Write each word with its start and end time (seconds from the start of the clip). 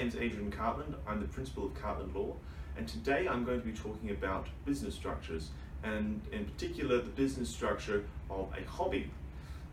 name's 0.00 0.16
Adrian 0.16 0.50
Cartland. 0.50 0.94
I'm 1.06 1.20
the 1.20 1.26
principal 1.28 1.66
of 1.66 1.74
Cartland 1.74 2.14
Law, 2.14 2.34
and 2.78 2.88
today 2.88 3.28
I'm 3.28 3.44
going 3.44 3.60
to 3.60 3.66
be 3.66 3.74
talking 3.74 4.08
about 4.10 4.46
business 4.64 4.94
structures, 4.94 5.50
and 5.84 6.22
in 6.32 6.46
particular 6.46 7.02
the 7.02 7.10
business 7.10 7.50
structure 7.50 8.04
of 8.30 8.48
a 8.58 8.66
hobby. 8.66 9.10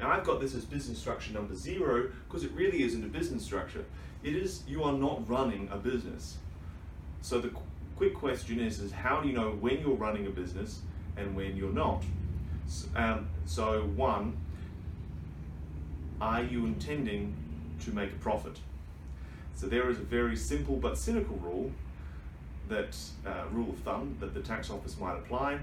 Now 0.01 0.11
I've 0.11 0.25
got 0.25 0.41
this 0.41 0.53
as 0.53 0.65
business 0.65 0.99
structure 0.99 1.31
number 1.31 1.55
zero 1.55 2.09
because 2.27 2.43
it 2.43 2.51
really 2.51 2.83
isn't 2.83 3.05
a 3.05 3.07
business 3.07 3.41
structure. 3.41 3.85
It 4.21 4.35
is 4.35 4.63
you 4.67 4.83
are 4.83 4.91
not 4.91 5.29
running 5.29 5.69
a 5.71 5.77
business. 5.77 6.39
So 7.21 7.39
the 7.39 7.47
qu- 7.47 7.61
quick 7.95 8.13
question 8.13 8.59
is, 8.59 8.81
is 8.81 8.91
how 8.91 9.21
do 9.21 9.29
you 9.29 9.33
know 9.33 9.51
when 9.51 9.79
you're 9.79 9.95
running 9.95 10.27
a 10.27 10.29
business 10.29 10.81
and 11.15 11.37
when 11.37 11.55
you're 11.55 11.71
not? 11.71 12.03
S- 12.65 12.87
Um, 12.97 13.29
so 13.45 13.83
one, 13.95 14.35
are 16.19 16.43
you 16.43 16.65
intending 16.65 17.33
to 17.85 17.91
make 17.91 18.11
a 18.11 18.15
profit? 18.17 18.59
So 19.57 19.65
there 19.65 19.89
is 19.89 19.97
a 19.97 20.03
very 20.03 20.35
simple 20.35 20.75
but 20.75 20.99
cynical 20.99 21.35
rule 21.37 21.71
that 22.69 22.95
uh, 23.25 23.45
rule 23.51 23.71
of 23.71 23.79
thumb 23.79 24.15
that 24.19 24.35
the 24.35 24.41
tax 24.41 24.69
office 24.69 24.99
might 24.99 25.17
apply, 25.17 25.57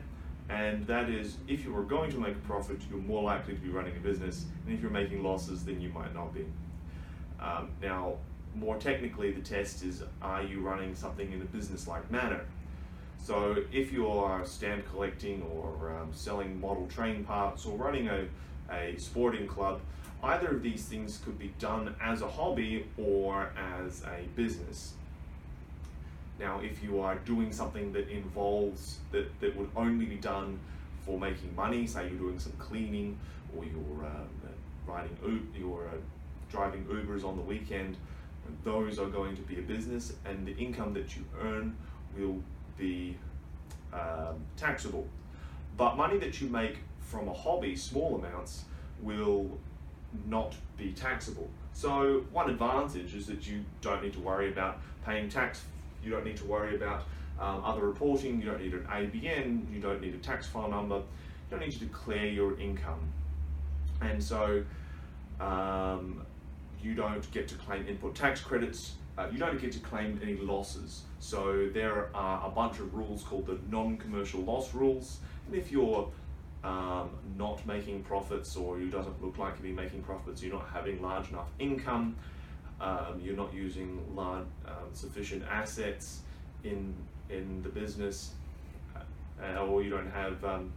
and 0.48 0.84
that 0.88 1.08
is 1.08 1.36
if 1.46 1.64
you 1.64 1.76
are 1.76 1.84
going 1.84 2.10
to 2.10 2.18
make 2.18 2.34
a 2.34 2.40
profit, 2.40 2.80
you're 2.90 2.98
more 2.98 3.22
likely 3.22 3.54
to 3.54 3.60
be 3.60 3.68
running 3.68 3.96
a 3.96 4.00
business, 4.00 4.46
and 4.66 4.74
if 4.74 4.82
you're 4.82 4.90
making 4.90 5.22
losses, 5.22 5.64
then 5.64 5.80
you 5.80 5.90
might 5.90 6.12
not 6.12 6.34
be. 6.34 6.44
Um, 7.38 7.70
now, 7.80 8.14
more 8.56 8.78
technically, 8.78 9.30
the 9.30 9.42
test 9.42 9.84
is 9.84 10.02
are 10.20 10.42
you 10.42 10.60
running 10.60 10.96
something 10.96 11.30
in 11.30 11.40
a 11.40 11.44
business-like 11.44 12.10
manner? 12.10 12.40
So 13.22 13.62
if 13.72 13.92
you 13.92 14.08
are 14.08 14.44
stamp 14.44 14.90
collecting 14.90 15.40
or 15.42 15.96
um, 15.96 16.08
selling 16.12 16.60
model 16.60 16.88
train 16.88 17.22
parts 17.22 17.64
or 17.64 17.76
running 17.76 18.08
a, 18.08 18.24
a 18.70 18.96
sporting 18.98 19.46
club, 19.46 19.80
either 20.22 20.48
of 20.48 20.62
these 20.62 20.84
things 20.84 21.20
could 21.24 21.38
be 21.38 21.52
done 21.58 21.94
as 22.00 22.22
a 22.22 22.28
hobby 22.28 22.86
or 22.98 23.50
as 23.56 24.02
a 24.04 24.26
business. 24.36 24.94
Now, 26.38 26.60
if 26.60 26.82
you 26.82 27.00
are 27.00 27.16
doing 27.16 27.52
something 27.52 27.92
that 27.92 28.08
involves 28.08 28.98
that, 29.12 29.28
that 29.40 29.54
would 29.56 29.70
only 29.76 30.06
be 30.06 30.16
done 30.16 30.58
for 31.04 31.18
making 31.18 31.54
money, 31.54 31.86
say 31.86 32.08
you're 32.08 32.18
doing 32.18 32.38
some 32.38 32.52
cleaning 32.58 33.18
or 33.56 33.64
you're 33.64 34.06
um, 34.06 34.28
riding 34.86 35.16
U- 35.24 35.46
you're 35.56 35.88
uh, 35.88 35.96
driving 36.50 36.84
Ubers 36.84 37.24
on 37.24 37.36
the 37.36 37.42
weekend, 37.42 37.96
those 38.64 38.98
are 38.98 39.06
going 39.06 39.36
to 39.36 39.42
be 39.42 39.58
a 39.58 39.62
business, 39.62 40.12
and 40.24 40.46
the 40.46 40.56
income 40.56 40.92
that 40.94 41.16
you 41.16 41.24
earn 41.40 41.76
will 42.16 42.42
be 42.78 43.16
um, 43.92 44.36
taxable. 44.56 45.06
But 45.76 45.96
money 45.96 46.18
that 46.18 46.40
you 46.40 46.48
make 46.48 46.78
from 47.04 47.28
a 47.28 47.32
hobby, 47.32 47.76
small 47.76 48.16
amounts, 48.16 48.64
will 49.02 49.58
not 50.26 50.54
be 50.76 50.92
taxable. 50.92 51.48
So, 51.72 52.24
one 52.32 52.50
advantage 52.50 53.14
is 53.14 53.26
that 53.26 53.46
you 53.46 53.64
don't 53.80 54.02
need 54.02 54.12
to 54.14 54.20
worry 54.20 54.50
about 54.50 54.80
paying 55.04 55.28
tax, 55.28 55.62
you 56.02 56.10
don't 56.10 56.24
need 56.24 56.36
to 56.38 56.44
worry 56.44 56.76
about 56.76 57.02
um, 57.40 57.62
other 57.64 57.86
reporting, 57.86 58.40
you 58.40 58.46
don't 58.46 58.62
need 58.62 58.74
an 58.74 58.86
ABN, 58.90 59.72
you 59.72 59.80
don't 59.80 60.00
need 60.00 60.14
a 60.14 60.18
tax 60.18 60.46
file 60.46 60.70
number, 60.70 60.96
you 60.96 61.02
don't 61.50 61.60
need 61.60 61.72
to 61.72 61.80
declare 61.80 62.26
your 62.26 62.58
income. 62.58 63.00
And 64.00 64.22
so, 64.22 64.64
um, 65.40 66.24
you 66.82 66.94
don't 66.94 67.28
get 67.32 67.48
to 67.48 67.54
claim 67.56 67.86
input 67.88 68.14
tax 68.14 68.40
credits, 68.40 68.94
uh, 69.16 69.28
you 69.32 69.38
don't 69.38 69.60
get 69.60 69.72
to 69.72 69.78
claim 69.80 70.20
any 70.22 70.36
losses. 70.36 71.02
So 71.20 71.68
there 71.72 72.10
are 72.14 72.46
a 72.46 72.50
bunch 72.50 72.78
of 72.78 72.94
rules 72.94 73.22
called 73.22 73.46
the 73.46 73.58
non-commercial 73.70 74.42
loss 74.42 74.74
rules, 74.74 75.18
and 75.46 75.56
if 75.56 75.72
you're 75.72 76.10
um, 76.64 77.10
not 77.36 77.64
making 77.66 78.02
profits 78.02 78.56
or 78.56 78.78
you 78.78 78.88
doesn't 78.88 79.22
look 79.22 79.38
like 79.38 79.54
you're 79.62 79.74
making 79.74 80.02
profits, 80.02 80.42
you're 80.42 80.54
not 80.54 80.66
having 80.72 81.00
large 81.02 81.28
enough 81.28 81.48
income, 81.58 82.16
um, 82.80 83.20
you're 83.22 83.36
not 83.36 83.52
using 83.52 84.02
large, 84.16 84.46
um, 84.66 84.88
sufficient 84.92 85.44
assets 85.50 86.20
in 86.64 86.94
in 87.28 87.62
the 87.62 87.68
business, 87.68 88.32
uh, 88.96 89.58
or 89.58 89.82
you 89.82 89.90
don't 89.90 90.10
have 90.10 90.42
um, 90.44 90.72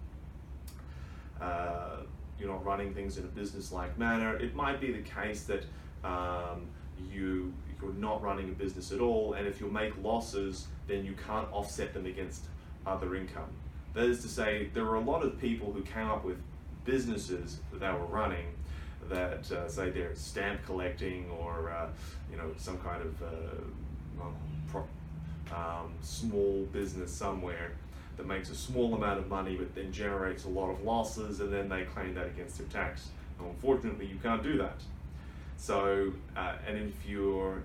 uh, 1.42 1.98
you're 2.40 2.52
not 2.52 2.64
running 2.66 2.94
things 2.94 3.18
in 3.18 3.24
a 3.24 3.28
business-like 3.28 3.98
manner. 3.98 4.36
It 4.38 4.56
might 4.56 4.80
be 4.80 4.92
the 4.92 5.02
case 5.02 5.44
that 5.44 5.64
um, 6.04 6.68
you 7.12 7.54
you're 7.82 7.94
not 7.94 8.22
running 8.22 8.50
a 8.50 8.54
business 8.54 8.92
at 8.92 9.00
all, 9.00 9.34
and 9.34 9.48
if 9.48 9.62
you 9.62 9.68
make 9.68 9.94
losses, 10.04 10.68
then 10.88 11.06
you 11.06 11.14
can't 11.14 11.48
offset 11.54 11.94
them 11.94 12.06
against 12.06 12.46
other 12.86 13.16
income. 13.16 13.50
That 13.94 14.06
is 14.06 14.22
to 14.22 14.28
say, 14.28 14.70
there 14.74 14.86
were 14.86 14.96
a 14.96 15.02
lot 15.02 15.24
of 15.24 15.40
people 15.40 15.72
who 15.72 15.82
came 15.82 16.08
up 16.08 16.24
with 16.24 16.38
businesses 16.86 17.60
that 17.72 17.80
they 17.80 17.92
were 17.92 18.06
running 18.06 18.46
that 19.10 19.52
uh, 19.52 19.70
say 19.70 19.90
they're 19.90 20.16
stamp 20.16 20.64
collecting 20.66 21.30
or 21.30 21.70
uh, 21.70 21.88
you 22.32 22.38
know 22.38 22.52
some 22.58 22.78
kind 22.80 23.02
of 23.02 23.22
uh, 23.22 24.80
um, 25.56 25.94
small 26.02 26.68
business 26.72 27.12
somewhere 27.12 27.72
that 28.18 28.26
makes 28.26 28.50
a 28.50 28.56
small 28.56 28.96
amount 28.96 29.20
of 29.20 29.28
money 29.28 29.56
but 29.56 29.74
then 29.76 29.92
generates 29.92 30.46
a 30.46 30.50
lot 30.50 30.70
of 30.70 30.84
losses 30.84 31.40
and 31.40 31.54
then 31.54 31.70
they 31.70 31.84
claim 31.84 32.14
that 32.16 32.28
against 32.28 32.58
their 32.58 32.68
tax. 32.68 33.10
Unfortunately, 33.40 34.06
you 34.06 34.18
can't 34.22 34.42
do 34.42 34.58
that. 34.58 34.82
So, 35.58 36.14
uh, 36.36 36.54
and 36.68 36.78
if 36.78 37.08
you're 37.08 37.62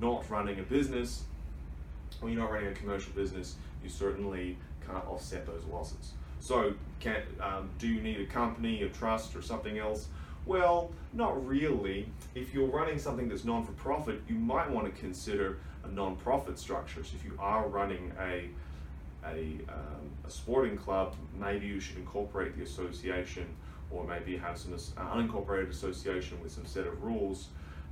not 0.00 0.28
running 0.30 0.60
a 0.60 0.62
business 0.62 1.24
or 2.22 2.30
you're 2.30 2.40
not 2.40 2.50
running 2.50 2.68
a 2.68 2.74
commercial 2.74 3.12
business, 3.12 3.56
you 3.82 3.88
certainly 3.88 4.56
can't 4.88 5.06
offset 5.06 5.46
those 5.46 5.64
losses. 5.70 6.12
So, 6.40 6.74
can, 7.00 7.22
um, 7.40 7.70
do 7.78 7.88
you 7.88 8.00
need 8.00 8.20
a 8.20 8.26
company, 8.26 8.82
a 8.82 8.88
trust, 8.88 9.34
or 9.34 9.42
something 9.42 9.78
else? 9.78 10.08
Well, 10.46 10.90
not 11.12 11.46
really. 11.46 12.08
If 12.34 12.54
you're 12.54 12.68
running 12.68 12.98
something 12.98 13.28
that's 13.28 13.44
non 13.44 13.64
for 13.64 13.72
profit, 13.72 14.22
you 14.28 14.36
might 14.36 14.70
want 14.70 14.92
to 14.92 15.00
consider 15.00 15.58
a 15.84 15.88
non 15.88 16.16
profit 16.16 16.58
structure. 16.58 17.04
So, 17.04 17.16
if 17.16 17.24
you 17.24 17.36
are 17.38 17.68
running 17.68 18.12
a 18.20 18.48
a, 19.24 19.58
um, 19.68 20.10
a 20.26 20.30
sporting 20.30 20.76
club, 20.76 21.14
maybe 21.38 21.66
you 21.66 21.80
should 21.80 21.96
incorporate 21.96 22.56
the 22.56 22.62
association 22.62 23.46
or 23.90 24.04
maybe 24.04 24.36
have 24.36 24.58
some 24.58 24.74
uh, 24.74 25.14
unincorporated 25.14 25.70
association 25.70 26.40
with 26.42 26.52
some 26.52 26.66
set 26.66 26.86
of 26.86 27.02
rules. 27.02 27.48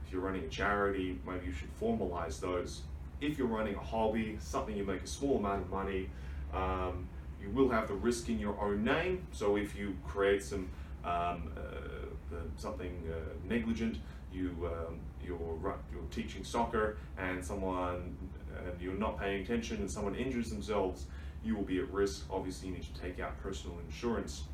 If 0.06 0.12
you're 0.12 0.20
running 0.20 0.44
a 0.44 0.48
charity, 0.48 1.18
maybe 1.26 1.46
you 1.46 1.52
should 1.52 1.70
formalize 1.80 2.38
those. 2.40 2.82
If 3.20 3.38
you're 3.38 3.46
running 3.46 3.74
a 3.74 3.80
hobby, 3.80 4.36
something 4.40 4.76
you 4.76 4.84
make 4.84 5.02
a 5.02 5.06
small 5.06 5.38
amount 5.38 5.62
of 5.62 5.70
money, 5.70 6.10
um, 6.52 7.08
you 7.40 7.50
will 7.50 7.68
have 7.70 7.88
the 7.88 7.94
risk 7.94 8.28
in 8.28 8.38
your 8.38 8.60
own 8.60 8.84
name. 8.84 9.26
So 9.32 9.56
if 9.56 9.76
you 9.76 9.96
create 10.06 10.42
some 10.42 10.68
um, 11.04 11.52
uh, 11.56 12.36
something 12.56 13.02
uh, 13.10 13.14
negligent, 13.48 13.98
you 14.32 14.50
um, 14.64 14.98
you're 15.24 15.78
you're 15.92 16.02
teaching 16.10 16.44
soccer 16.44 16.96
and 17.18 17.44
someone 17.44 18.16
and 18.64 18.80
you're 18.80 18.94
not 18.94 19.18
paying 19.18 19.42
attention 19.42 19.78
and 19.78 19.90
someone 19.90 20.14
injures 20.14 20.50
themselves, 20.50 21.06
you 21.44 21.54
will 21.54 21.64
be 21.64 21.78
at 21.78 21.92
risk. 21.92 22.24
Obviously, 22.30 22.68
you 22.68 22.74
need 22.74 22.84
to 22.94 23.00
take 23.00 23.20
out 23.20 23.40
personal 23.42 23.76
insurance. 23.86 24.44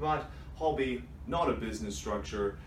But 0.00 0.30
hobby, 0.56 1.02
not 1.26 1.50
a 1.50 1.54
business 1.54 1.96
structure. 1.96 2.58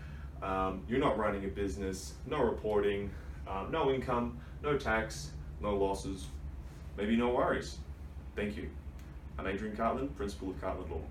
Um, 0.42 0.82
you're 0.88 1.00
not 1.00 1.16
running 1.18 1.44
a 1.44 1.48
business, 1.48 2.14
no 2.26 2.42
reporting, 2.42 3.10
um, 3.46 3.70
no 3.70 3.90
income, 3.90 4.38
no 4.62 4.76
tax, 4.76 5.30
no 5.60 5.74
losses, 5.76 6.26
maybe 6.96 7.16
no 7.16 7.30
worries. 7.30 7.78
Thank 8.34 8.56
you. 8.56 8.70
I'm 9.38 9.46
Adrian 9.46 9.76
Cartland, 9.76 10.16
Principal 10.16 10.50
of 10.50 10.60
Cartland 10.60 10.90
Law. 10.90 11.02